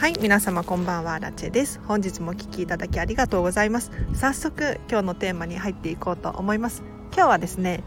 [0.00, 1.78] はい皆様こんばんはラチェです。
[1.84, 3.90] 本日もお聞きいただきありがとうございます。
[4.14, 6.82] 早速今日のテーマに入っていこうと思います。
[7.12, 7.84] 今日はですね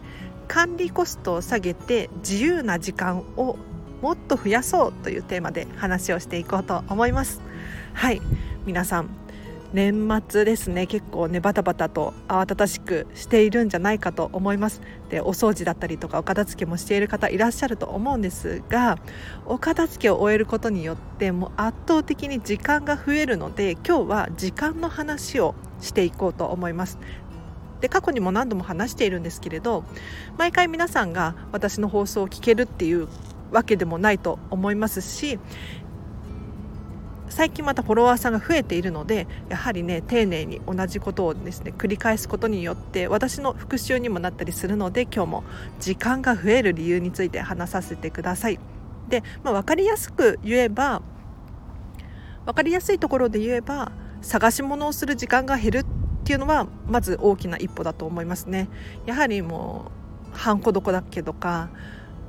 [0.47, 3.57] 管理コストを下げて自由な時間を
[4.03, 7.41] もっと増やそうというテーマで話をしていこうと思います。
[7.95, 8.21] はい
[8.67, 9.09] 皆さん
[9.73, 14.81] 年末ですね結構ねバタバタと慌ただしくしているんじゃないかと思います。
[15.09, 18.99] でお掃除だったりとかお片付けもしている方いらっしゃると思うんですが
[19.45, 26.99] お片付けを終えることによってもう圧倒的に時間が増えるので今日は時間の話をしていこうと思います。
[27.81, 29.83] で過去にも何度も話しているんですけれど
[30.37, 33.09] 毎回皆さんが私の放送を聞けるっていう
[33.51, 35.39] わけでもないと思いますし
[37.33, 45.43] 最近またフォロワーさんが増えているのでやはりね丁寧に同じことをですね繰り返すことによって私の復習にもなったりするので今日も
[45.79, 48.59] 時間が増える理由について話させてください。
[49.09, 51.01] で、まあ、分かりやすく言えば
[52.45, 55.85] 分かりやすいところで言えば探し物をする時間が減るっ
[56.23, 58.69] ていうのはまず大きな一歩だと思いますね。
[59.07, 59.91] やはりも
[60.31, 61.69] うハンコどこだっけとか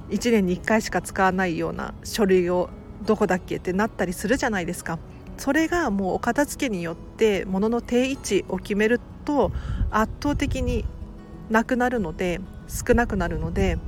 [0.09, 2.71] 1年に1回しか使わないような書類を
[3.07, 4.99] どこだっけってなったりするじゃないですか。
[5.37, 9.51] それがもうお片付けによって物の定位置を決めると
[9.91, 10.85] 圧倒的に
[11.51, 13.79] なくなるので少なくなるので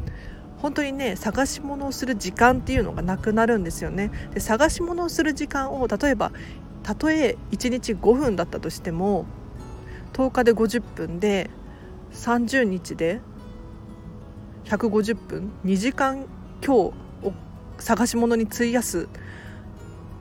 [0.59, 4.11] 本当にね探し物をする時間っていうのがなくなるんですよね。
[4.35, 6.33] で探し物をする時間を例えば
[6.83, 9.27] たとえ1日5分だったとしても
[10.15, 11.51] 10日で50分で
[12.13, 13.21] 30日で
[14.65, 16.27] 150分2時間
[16.65, 17.06] 今日
[17.79, 19.09] 探し物に費やす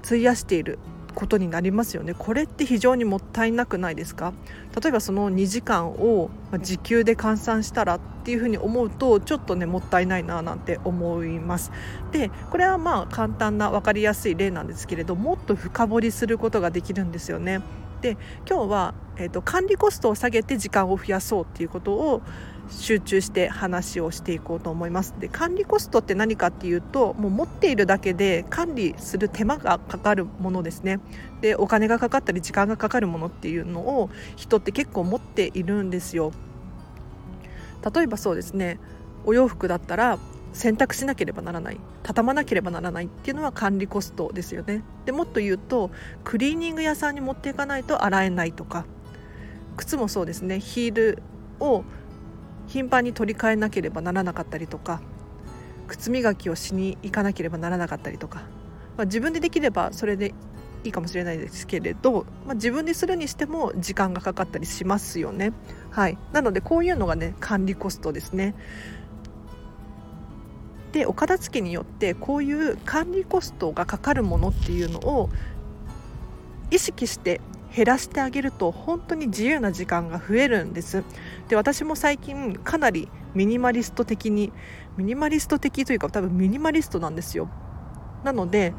[0.05, 0.79] 費やしている
[1.15, 2.13] ことになりますよね。
[2.13, 4.33] これって非常にもったいなくないですか？
[4.79, 6.29] 例えばその2時間を
[6.61, 11.71] 時給で換算したらっていうふうに思うとちょっとねもったいないななんて思います。
[12.11, 17.61] でこれはまあ簡単な分かりやすい例なんですけれどもっと深掘りすることができるんですよね。
[18.05, 18.17] で
[18.47, 22.21] 今日は、えーと管理コストを下げて時間を増やそうっていうことを
[22.69, 25.15] 集中して話をしていこうと思います。
[25.19, 30.99] で管理コストって何かっていうともう持っているだけで管理する手間がかかるものですね。
[31.41, 36.31] でお金がかかったり時間がかかるものっていうのを人って結構持っているんですよ。
[37.91, 38.79] 例えばそうですね。
[39.25, 40.19] お洋服だったら
[40.55, 45.91] 洗濯しなければならない畳まなければならないっていうのは管理コストですよねでもっと言うと
[46.23, 48.85] クリーニング屋さんに持っていかないと洗えないとか
[49.75, 51.23] 靴もそうですねヒール
[51.59, 51.83] を
[52.67, 55.01] 頻繁に取り替えなければならなかったりとか
[55.87, 58.39] 靴磨きをしに行かなければならなかったりとか、
[58.97, 60.33] まあ、自分でできればそれで
[60.83, 65.51] いいかもしれないですけれど、まあ、自分でするにしても時間がかかったりしますよね。
[65.89, 68.53] はい、なのでこういうのがね管理コストですね。
[70.95, 75.29] でお片付けによってこういう管理コストがかかるものっていうのを
[76.71, 77.41] 意識して
[77.75, 81.03] 減らしてあげると本当に自由な時間が増えるんです。
[81.49, 84.53] で私も最近かなりミニマリスト的に
[84.95, 87.49] ミニマリスト的というか多分ミニマリストなんですよ。
[88.23, 88.73] なので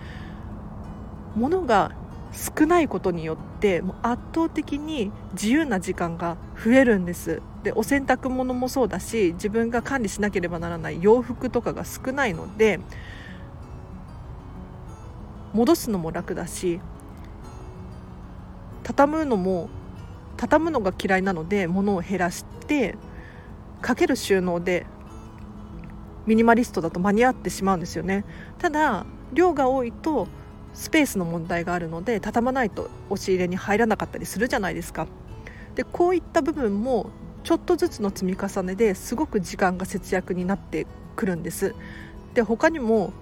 [1.35, 1.93] 物が
[2.33, 7.41] 少ないことによってもう圧倒的に自由な時間が増えるんです。
[7.63, 12.79] でお洗濯物もそうだし自分が管理しなければならない洋服とかが少ないので
[15.53, 16.81] 戻すのも楽だし
[18.85, 19.69] 畳むのも
[20.37, 22.97] 畳むのが嫌いなので物を減らして
[23.81, 24.87] かける収納で
[26.27, 28.25] ミニマリストだと間に合ってしまうんですよね。
[28.59, 30.29] ただ量が多いと
[30.77, 35.07] スペースの問題があるので畳まないと押し入れに入らなかったりするじゃないですか。
[35.75, 37.11] でこういった部分も
[37.43, 41.75] ちょっとずつの積み重ねですごく時間が節約になってくるんです。
[42.35, 43.13] で他にも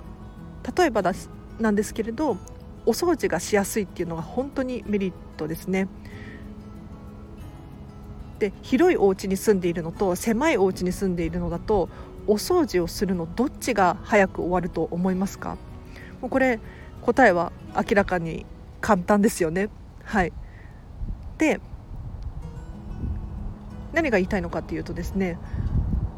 [0.77, 1.13] 例えばだ
[1.61, 2.37] なんですけれど
[2.87, 5.89] お掃除がしやすいっていうのが本当にメリットですね。
[8.41, 11.89] で広いお家に住んでいるのと狭いお家に住んでいるのだと
[12.27, 15.57] お掃除をするのどっちが早く終わると思いますか？
[16.21, 16.59] もうこれ
[17.05, 18.47] 答えは明らかに
[18.81, 19.69] 簡単ですよね。
[20.05, 20.33] はい、
[21.39, 21.61] で
[23.93, 25.39] 何が言いたいのかっていうとですね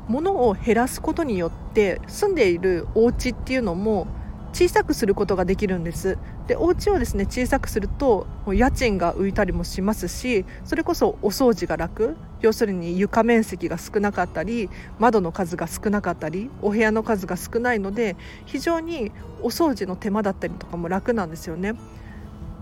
[0.09, 4.06] 物を減らすことによって住んでいるお家っていうのも
[4.53, 19.10] 小さくすることができるんですでお家をですね小さくすると家賃が浮いたりもしますしそれこそお掃除が楽要するに床面積が少なかったり窓の数が少なかったりお部屋の数が少ないので非常に
[19.43, 21.75] お掃除の手間だったりとかも楽なんですよね。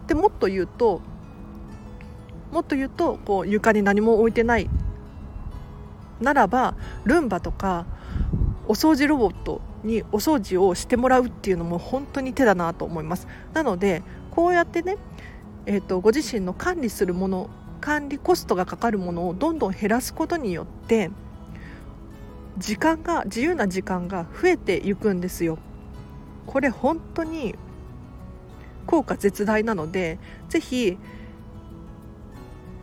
[0.06, 1.00] でもっと言うと
[2.52, 4.70] もっと言うとこう床に何も置いてない
[6.20, 7.86] ならばルンバとか
[8.66, 14.96] お掃除ロボットにお掃除をしてもらうっていうのも本当に手だなと思いますなのでこうやってね、
[15.66, 17.50] えーと、ご自身の管理するもの
[17.81, 21.10] 管理コストがかかるものをどんどん減らすことによって
[22.58, 25.58] 時間が自由な時間が増えていくんですよ。
[26.46, 27.56] これ本当に
[28.86, 30.98] 効果絶大なのでぜひ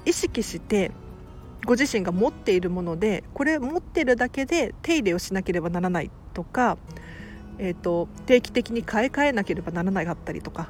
[0.05, 0.91] 意識して
[1.65, 6.77] ご自身が持っているものでこれ持ってるだけで手入れをしなければならないとか、
[7.57, 10.69] えーと、定期的に買い替えなければならないかったりとか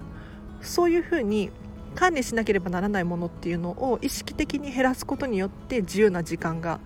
[0.61, 1.49] そういうふうに
[1.95, 6.79] 管理しなければならないものっていうのを意識的に減らすことによって自由な時間が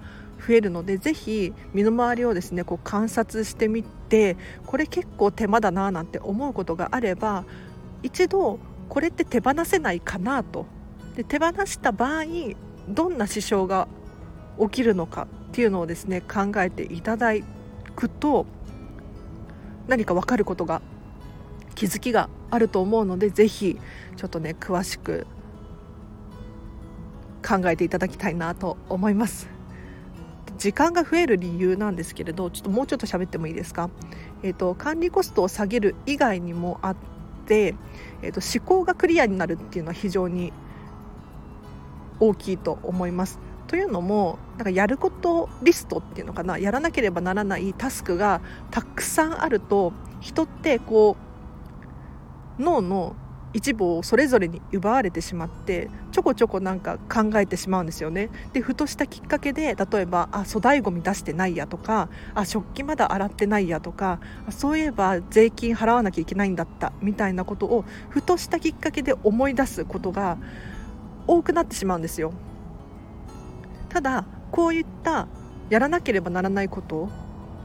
[0.46, 7.46] 増えるのでぜひ身の回りをですねこう観察してみてこれ結構手間だななんて思うことがあれば
[8.04, 10.68] 一度これって手放せないかなと。
[11.16, 12.26] で手放した場合
[12.90, 13.88] どんな支障が
[14.60, 17.32] 起きるのかっていうのをですね考えていただ
[17.96, 18.46] くと
[19.88, 20.82] 何か分かることが
[21.76, 23.78] 気づきがあると思うのでぜひ
[24.16, 25.28] ちょっとね詳しく
[27.46, 29.48] 考えていただきたいなと思います。
[30.58, 33.90] 時間が増える理由なんですけれどちょっともうちょっと喋ってもいいですか、
[34.42, 36.96] えーと、管理コストを下げる以外にもあっ
[37.46, 37.76] て、
[38.22, 40.54] えーと思考がクリアになるっていうのは非常に
[42.20, 43.40] 大きいと思います。
[43.68, 48.42] というのもなんかやることリストっていうのかなやらなければならないタスクが
[48.72, 51.18] たくさんあると人ってこ
[52.60, 53.16] う脳の
[53.56, 58.30] 一部をそれぞれに奪われてしまってちょこちょこなんか考えてしまうんですよね。
[58.52, 64.20] でふとしたきっかけで例えばあ粗大ごみ出してないやとかあ食器まだ洗ってないやとか
[64.50, 70.38] そういえば税金払わなきゃいけないんだったみたいなことをふとしたきっかけで思い出すことが
[71.26, 72.34] 多くなってしまうんですよ。
[73.96, 75.26] ただこういった
[75.70, 77.08] やらなければならないこと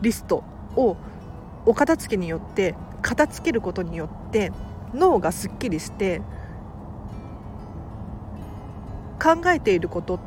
[0.00, 0.44] リスト
[0.76, 0.96] を
[1.66, 4.52] お片付けによって片付けることによって
[4.94, 6.22] 脳がすっきりして
[9.20, 10.20] 考えていること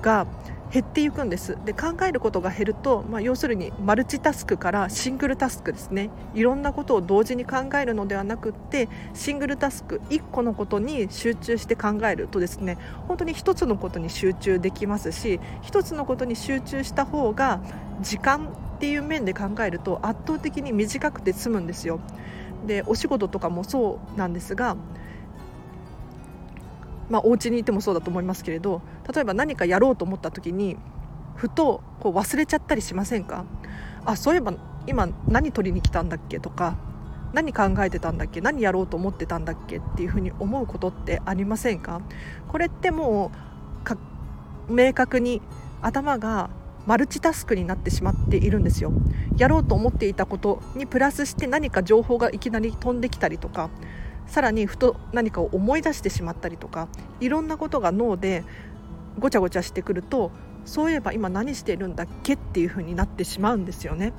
[0.00, 0.26] が
[0.72, 12.78] 減っていくんですで考えることが減ると、まあ、要するにマルチタスクからシングルタスクですねいろんなことを同時に考えるのではなくってシングルタスク1個のことに集中して考えるとですね
[13.08, 17.60] 本当に1つのことに集中できますし1つのことに集中した方が
[18.00, 22.00] 時間っていう面で考えると圧倒的に短くて済むんですよ。
[22.66, 24.76] でお仕事とかもそうなんですが
[27.10, 28.80] まあ、お家にいてもそうだと思いますけれど
[29.12, 30.76] 例えば何かやろうと思った時に
[31.34, 33.44] ふとこう忘れちゃったりしませんか？
[34.04, 34.54] あそういえば
[34.86, 36.78] 今何取りに来たんだっけとか
[37.32, 42.00] 何考えてたんだっけ何やろうと思ってたんだっけっていうふうに思うことってありませんか？
[42.48, 43.32] これっても
[44.68, 45.42] う明確に
[45.82, 46.50] 頭が
[46.86, 48.92] マルチタスクになってしまっているんですよ。
[49.36, 53.70] やろうと思っていたことにプラスして何か情報がいきなり飛んできたりとか
[54.26, 56.88] さらにふと何かを思い出してしまったりとか
[57.20, 58.44] いろんなことが脳で
[59.18, 60.30] ごちゃごちゃしてくると
[60.64, 64.12] そういえば今何してるんだっけっていう風になってしまうんですよね。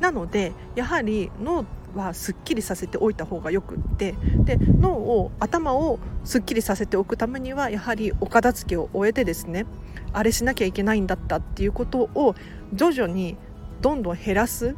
[0.00, 1.64] なのでやはり脳
[1.94, 4.14] はすっきりさせておいた方がよくって
[4.44, 9.66] で脳を頭をすっきりさせておくためにはやはりお片付けを終えてですね
[10.12, 12.34] あれしなきゃいけないんだったっていうことを
[12.72, 13.36] 徐々に
[13.80, 14.76] どんどん減らす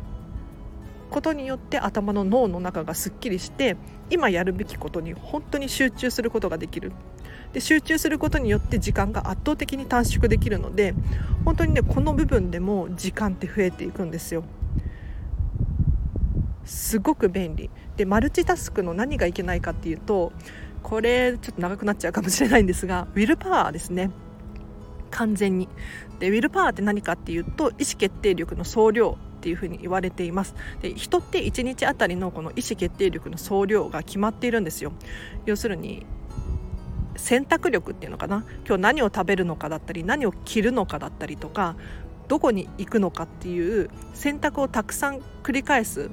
[1.11, 3.77] ことによって頭の脳の中がすっきりして
[4.09, 6.93] 今やるべきことに本当に集中することができる。
[7.53, 10.95] で集中することによって時間が圧倒的に短縮できるので
[11.45, 14.45] 本当にねこの部分でも時間って増えていくんですよ。
[16.65, 17.71] すごく便利。
[17.97, 20.33] でマルチタスクの何がいけないかっていうと
[20.83, 24.11] これちょっと長くなっちゃうかもしれないんですがウィルパワーですね。
[25.11, 25.69] 完全に。
[26.21, 29.19] でウィルパワーって何かっていうと意思決定力の総量。
[29.41, 30.55] っていうふうに言われています。
[30.83, 34.93] で人って1日あたりのこの意思決定力の総量が決まっているんですよ。
[35.47, 36.05] 要するに
[37.17, 38.45] 選択力っていうのかな。
[38.67, 41.77] 今日何を食べるのかだったり何を着るのかだったりとか
[42.29, 46.11] どこに行くのかっていう選択をたくさん繰り返す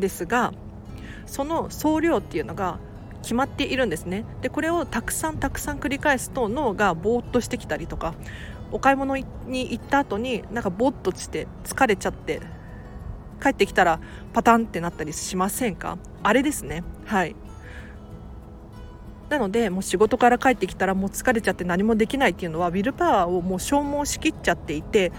[0.00, 0.52] ですが
[1.26, 2.78] その総量っていうのが
[3.22, 4.24] 決まっているんですね。
[4.42, 8.14] でこれをたくさんたくさん繰り返すと脳がぼーっとしてきたりとか
[8.72, 9.24] お買い物に
[9.70, 12.40] 行った後になんかぼっとして疲れちゃって
[13.42, 14.00] 帰ってきたら
[14.32, 15.98] パタンってなったりしませんか？
[16.22, 16.84] あれですね。
[17.06, 17.34] はい。
[19.28, 25.12] なのでもう仕事から帰ってきたらもう疲れちゃって何もできないっていうのはウィルパワーをもう消耗しきっちゃっていて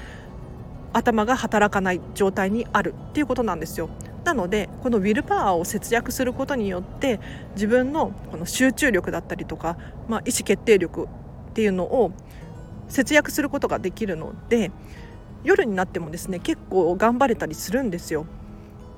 [0.93, 3.89] 頭が働かない状態にあるっていうことなんですよ。
[4.25, 7.19] なのでこのウィルパワーを節約することによって
[7.55, 9.77] 自分のこの集中力だったりとか、
[10.07, 12.11] まあ、意思決定力っていうのを
[12.91, 14.71] 節約することができるので
[15.43, 18.25] 夜になってもですね結構頑張れたりするんですよ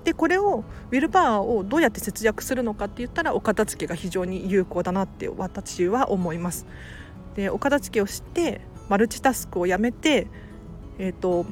[0.04, 6.66] でこれをウィルパワーをどうやって節約するのかって言ったらお片付けが非常に有効だなって私は思います。
[7.36, 10.28] でお片付けをしてマルチタスクをやめて、
[11.00, 11.46] えーと、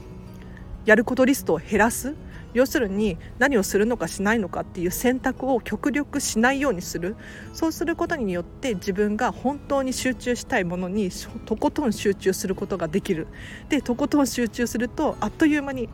[0.85, 2.13] やることリストを減らす
[2.53, 7.15] 要するに何をするのかしないのかっていう選択を極力しないようにする。
[7.53, 11.09] そうすることによって自分が本当に集中したいものに
[11.45, 13.27] とことん集中することができる。
[13.69, 15.89] でとことん集中するとあっという間に、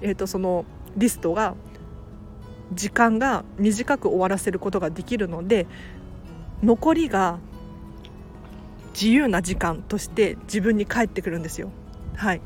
[0.00, 0.64] えーとその
[0.96, 1.54] リストが
[2.74, 5.66] 時間が短く終わらせることができるので
[6.62, 7.38] 残りが
[8.94, 11.70] 自由な時間として自分に返ってくるんですよ。
[12.14, 12.40] はい。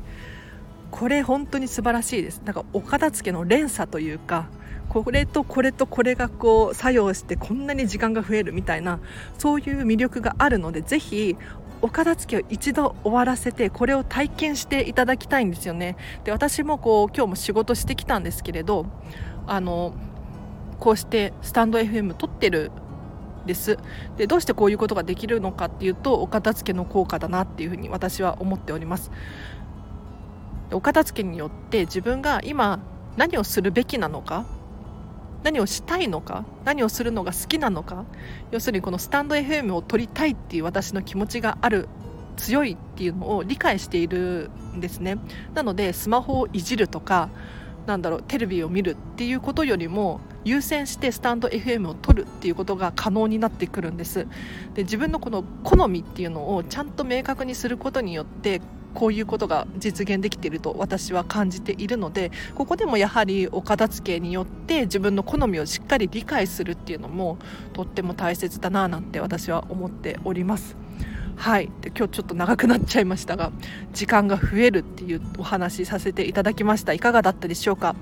[0.91, 2.41] これ本当に素晴らしいです。
[2.45, 4.47] なんかお片付けの連鎖というか
[4.89, 8.99] これとこれとこれがこう作用してこんなに時間が増えるみたいな
[9.37, 11.35] そういう魅力があるのでぜひ
[11.81, 15.95] お片付けを一度終わらせてこれを体験していただきたいんですよね。
[16.23, 18.85] で私もこう今日も仕事してきたんですけれど
[19.45, 19.93] あの
[20.79, 22.71] こうしてスタンド FM 撮ってる
[23.45, 23.77] です。
[24.17, 29.11] でどうしてこういうことができるのかっていうとお片付けの効果だなっていうふうに私は思っております。
[30.71, 32.79] お片付けによって自分が今
[33.15, 34.45] 何をするべきなのか
[35.43, 38.05] 何をしたいのか何をするのが好きなのか
[38.51, 41.87] 要するにこのスタンド FM を撮りたいっていう私の気持ちがある
[42.35, 45.17] 強いっていうのを理解しているんですね。
[45.53, 47.29] なのでスマホをいじるとか
[47.87, 54.27] なんだろうテレビを見るっていうことよりも優先してスタンド FM を取るっていうことが可能になってくるんです。
[54.73, 58.61] で自分のこの好みっていうのをちゃんと明確にすることによって
[58.97, 67.37] こういうことが実現できていると私は感じているのでここでもやはりお片付けによって自分の好みをしっかり理解するっていうのも
[67.73, 70.75] とっても大切だななんて私は思っております。
[71.37, 71.69] はい。
[71.81, 73.51] で今日ちょっと長くなっちゃいましたが
[73.93, 76.93] 時間が増えるっていうお話させていただきました。
[76.93, 77.95] いかがだったでしょうか？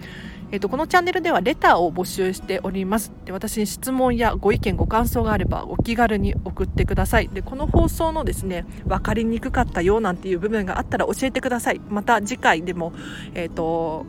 [0.51, 3.11] えーと、このチャンネルではレターを募集しております。
[3.25, 7.29] で私に質問やご意見ご感想があればお気軽に送ってください。
[7.29, 11.81] でこの放送のですね分かりにくかったよなんていう部分があったら教えてください。
[11.89, 12.93] また次回でも、
[13.33, 14.05] えーと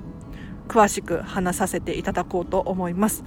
[0.69, 3.23] 詳しく話させていただこうと思います。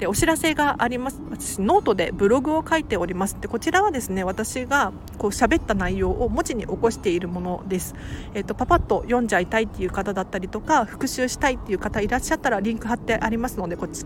[0.00, 1.20] でお知らせがあります。
[1.30, 3.36] 私ノートでブログを書いております。
[3.38, 7.94] でこちらはですね私がこう喋った内容を文字に起こしているものです、
[8.34, 14.04] えっと、パパッと読んじゃいたいっていう方だったりとか復習したいっていう方いらっしゃったらリンク貼ってありますのでこっち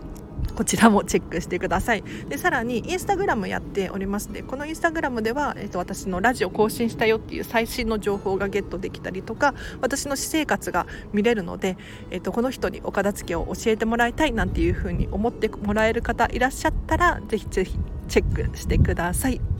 [0.55, 11.77] こちらもチェックしてくださいでさらにインスタグラムやっておりますでこのインスタグラムでは、えーと、私のラジオ更新したよっていう最新の情報がゲットできたりとか私の私生活が見れるので、
[12.11, 19.54] えーと、この人にお片付けを教えてもらいたいなんていうふうに思ってもらえる方いらっしゃったらぜひぜひチェックしてください。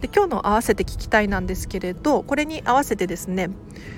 [0.00, 3.50] で今日の合わせて聞きたいなんですけれどこれに合わせてですね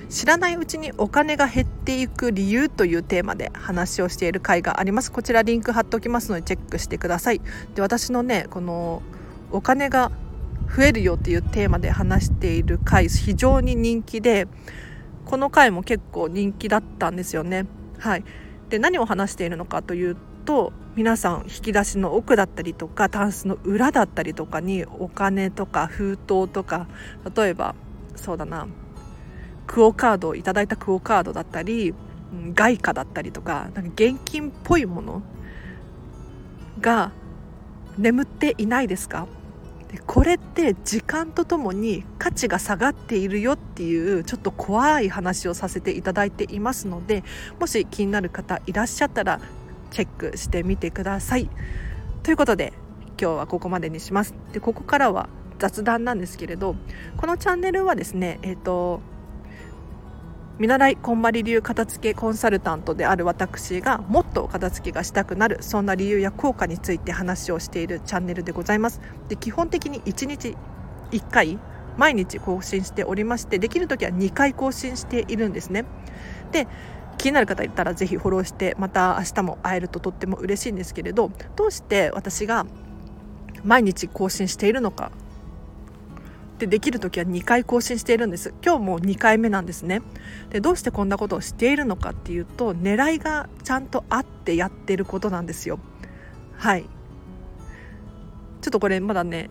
[0.09, 5.11] 知らないうちにお金が減っていく理由というテーマで話をしている回があります。
[5.11, 7.41] こちらリンク貼っておきますのでチェックしてください。
[7.73, 9.01] で私のねこの
[9.51, 10.11] お金が
[10.75, 14.47] 増えるよっていうテーマで話している回非常に人気で
[15.25, 17.65] この回も結構人気だったんですよね。
[17.97, 18.25] はい。
[18.69, 26.87] で何を話しているのかというと皆さん引き出しの奥だったりとかタンスの裏だったりとかにお金とか封筒とか
[27.35, 27.73] 例えば
[28.15, 28.67] そうだな
[29.65, 31.95] クオ・カードをいただいたクオ・カードだったり
[32.53, 35.23] 外貨だったりとかなんか現金っぽいもの
[36.79, 37.11] が
[37.97, 39.27] 眠っていないですか？
[39.91, 47.23] でこれって時間とともに価値が下がっているよっていうちょっと怖い話をさせていただいていますので
[47.59, 49.39] もし気になる方いらっしゃったら
[49.93, 51.49] チェックしてみてください。
[52.23, 52.73] ということで
[53.21, 54.33] 今日はここまでにします。
[54.51, 56.75] でここからは雑談なんですけれど
[57.15, 59.01] このチャンネルはですねえっ、ー、と
[60.59, 70.55] 見習いこんまり流片付けコンサルタントである私がもっと片付けがしたくなるそんな理由や効果について話をしているチャンネルでございますで基本的に1日
[71.11, 71.59] 1回
[71.97, 75.85] 毎日更新しておりましてできる時は2回更新しているんですね
[76.51, 76.67] で
[77.17, 82.65] 気になる方いたらぜひフォローしてまた明日も会えるととっても嬉しいんですけれどどうして私が
[83.63, 85.11] 毎日更新しているのか
[86.59, 88.53] でできる時は2回更新しているんです。
[88.63, 90.01] 今日も2回目なんですね。
[90.49, 95.79] でどうしてこんなことをしているのかっていうと狙いがちゃんとあってやってることなんですよ。
[96.55, 96.83] はい。
[98.61, 99.49] ちょっとこれまだね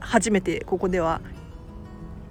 [0.00, 1.20] 初めてここでは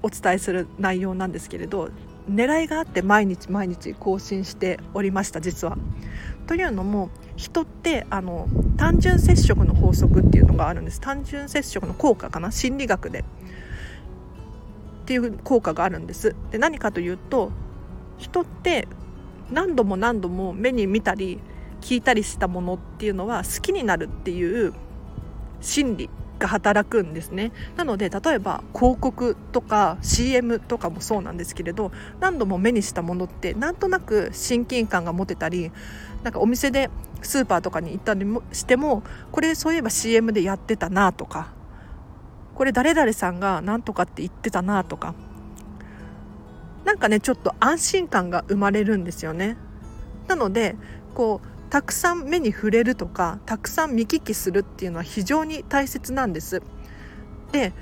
[0.02, 1.90] お伝えする内容なんですけれど
[2.30, 5.78] 狙いがあって毎日毎日更新しておりました実は。
[6.48, 11.00] というのも人ってあの単純接触の法則っていうのがあるんです。
[11.02, 12.52] 単純接触の効果かな？
[12.52, 13.20] 心理学で。
[13.20, 13.24] っ
[15.06, 16.36] ていう効果があるんです。
[16.52, 17.52] で何かというと
[18.18, 18.88] 人って
[19.52, 21.40] 何度も何度も目に見たり
[21.82, 24.74] 聞いたりしたものっていうのは好きになるっていう
[25.62, 26.10] 心理
[26.40, 27.52] が働くんですね。
[27.76, 35.72] なので例えば広告とか CM とかもそうなんですけれど何度も目にしたものってなんとなく親近感が持てたり
[36.24, 36.90] なんかお店で
[37.22, 41.52] スーパーとかに行ったりもしてもこれそういえば CM でやってたなとか
[42.56, 45.14] これ誰々さんが何とかって言ってたなとか
[46.86, 49.58] なんかねちょっと安心感が生まれるんですよね。
[50.28, 50.76] なので
[51.14, 56.62] こうたくさん目に触れるとかたくさん見聞きするっていうのは非常に大切なんです。
[57.52, 57.74] で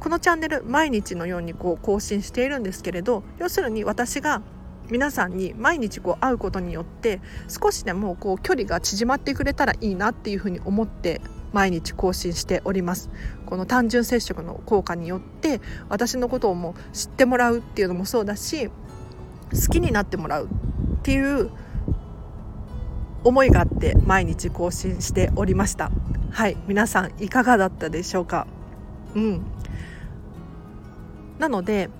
[0.00, 4.42] このチャンネル毎日のようにこう更新しているんですけれど要するに私が
[4.88, 11.20] 皆さんに毎日こう会うことによって少しでもこう距離が縮まってくれたらいいなっていうふうに思って
[11.52, 13.10] 毎日更新しております。
[13.46, 18.72] この単純接触の効果によって私のことをもう知ってもらうっていうのもそうだし好
[19.72, 20.48] きになってもらうっ
[21.02, 21.50] ていう
[23.26, 25.90] 思いがあって毎日更新しておりました。
[26.30, 26.56] はい。
[26.68, 28.46] 皆さんいかがだったでしょうか？
[29.16, 29.42] うん。
[31.40, 31.90] なので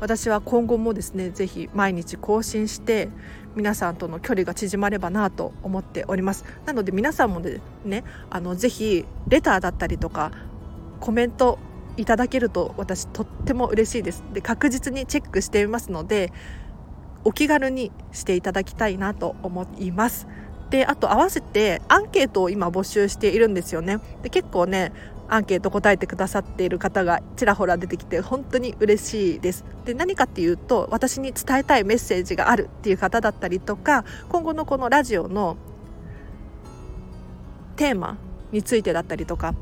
[0.00, 3.08] 私は今後もですねぜひ毎日更新して
[3.54, 6.44] 皆さんとの距離が縮まればなと思っております。
[6.64, 7.40] なので皆さんも
[7.84, 10.32] ねあのぜひレターだったりとか
[10.98, 11.60] コメント
[11.96, 14.24] いただけると私とっても嬉しいです。
[14.32, 16.32] で確実にチェックしていますので
[17.26, 20.28] お気軽にしていただきたいなと思います。
[20.70, 23.98] であと合わせてアンケートを今募集しているんですよね。
[24.22, 24.92] で結構ね
[25.28, 29.64] アンケート答えてくださっている方がちらほら出てきて本当に嬉しいです。
[29.84, 35.56] で何かっていうと私に伝えたいメッセージがあるっていう方だったりとか今後のこのラジオの
[37.74, 38.18] テーマ
[38.52, 39.56] についてだったりとか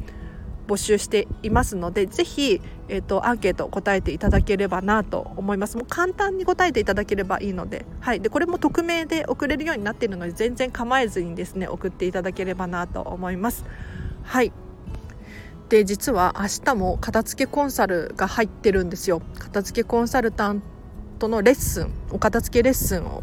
[0.66, 5.76] 募集していますのでぜひ、えーと、アンケート答えていただければなと思います。
[5.76, 13.64] もう簡単に答えていただければいいので,、はい、でこれも匿名で送れるようになっているので全然構えずにですね送っていただければなと思います。
[14.22, 14.52] はい。
[15.68, 19.22] で実は明日も片付けコンサルが入ってるんですよ。
[19.38, 20.62] 片付けコンサルタン
[21.18, 23.22] トのレッスンお片付けレッスンを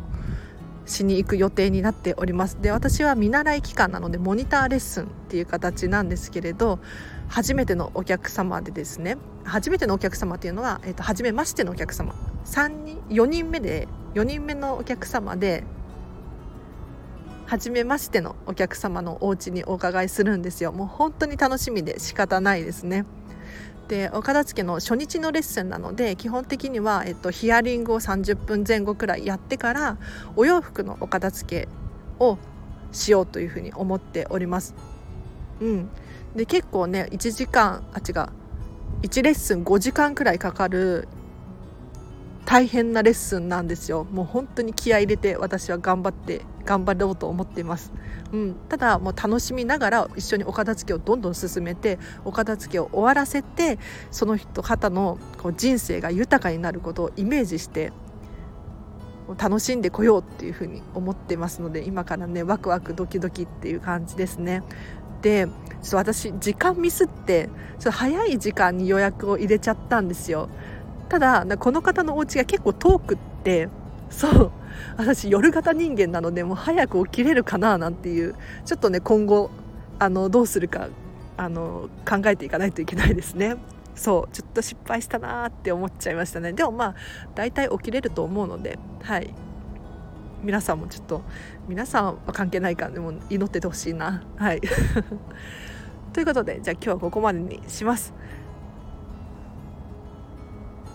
[0.86, 2.62] しに行く予定になっております。
[2.62, 6.80] で私は見習い期間なのでモニターレッスンっていう形なんですけれど
[7.28, 12.14] 初めてのお客様でですね初めてのお客様っていうのは、えーと、初めましてのお客様。
[12.46, 15.64] 3人4人目で4人目のお客様で
[17.46, 20.72] 初めましてのお客様のお家にお伺いするんですよ。
[20.72, 23.06] もう本当に楽しみで仕方ないですね。
[23.92, 29.98] でお片付けの初日のレッスンなので基本的には、えっと、ヒアリングを30分前後くらいやってから
[30.38, 31.68] お洋服のお片付け
[32.18, 32.38] を
[32.94, 34.76] しようというふうに思っております。
[35.60, 35.90] うん、
[36.38, 38.30] で結構ね1時間あ違う。
[39.02, 41.10] 1レッスン5時間くらいかかる
[42.46, 44.06] 大変なレッスンなんですよ。
[44.06, 47.92] もう本当に気合い入れて私は頑張って頑張ろうと思っています、
[48.32, 53.80] うん、ただもう楽しみながら一緒にお片付けをどんどん進めてお片付けを終わらせて
[54.12, 57.92] その人方のこう人生が豊かになることをイメージして
[59.38, 64.64] 楽しんでこようっていうふうに思ってますので今からねワクワクドキドキっていう感じですね。
[65.22, 65.48] で
[65.82, 70.50] ちょっと私時間ミスってちょっと早い時間に予約を入れちゃったんですよ。
[71.10, 73.70] ただこの方のお家が結構遠くって
[74.10, 74.52] そう。
[74.98, 79.52] 私夜型人間なのでもう早く起きれるかななんていうちょっとね今後
[80.00, 80.90] あのどうするか
[81.38, 83.56] あの考えていかないといけないですね。
[83.96, 86.54] そうちょっと失敗したなって思っちゃいましたね。
[86.54, 86.96] でもまあ
[87.36, 89.34] 大体起きれると思うのではい。
[90.44, 91.22] 皆さんもちょっと
[91.68, 94.24] 皆さんは関係ないからでも祈っててほしいな。
[94.38, 94.62] はい。
[96.14, 98.14] ということでじゃあ今日はここまでにします。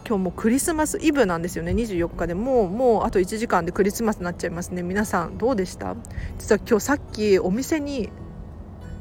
[0.08, 1.72] 今日もクリスマスイブなんですよね。
[1.72, 4.84] 24日でもうもうあと1時間でクリスマスになっちゃいますね。
[4.84, 5.96] 皆さんどうでした？
[6.38, 8.10] 実は今日さっきお店に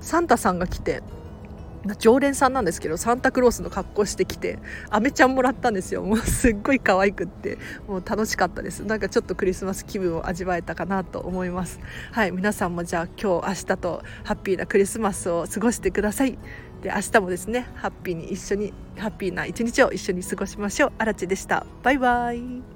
[0.01, 1.03] サンタさんが来て
[1.99, 4.57] 常連さんなんですけどサンタクロースの格好してきて
[4.89, 6.01] アメちゃんもらったんですよ。
[6.01, 7.59] もうすっごい可愛くって。
[7.87, 8.83] もう楽しかったです。
[8.83, 11.79] なんかちょっとクリスマス気分を味わえたかなと思います。
[12.11, 16.39] はい皆さんもじゃあ今日明日とハッピーなクリスマスを過ごしてください。
[16.85, 20.91] で明日もですねハッピーに一緒にハッピーな一日を一緒に過ごしましょう。
[20.99, 21.65] あらちでした。
[21.81, 22.74] バイバイ。